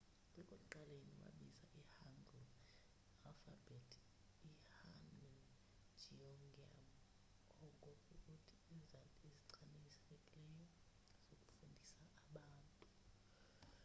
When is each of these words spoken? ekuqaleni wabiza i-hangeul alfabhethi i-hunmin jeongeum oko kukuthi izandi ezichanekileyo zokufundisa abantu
ekuqaleni 0.41 1.13
wabiza 1.23 1.65
i-hangeul 1.81 2.49
alfabhethi 3.29 3.99
i-hunmin 4.49 5.23
jeongeum 6.01 6.75
oko 7.67 7.89
kukuthi 8.05 8.55
izandi 8.77 9.25
ezichanekileyo 9.27 10.65
zokufundisa 11.27 12.01
abantu 12.25 12.85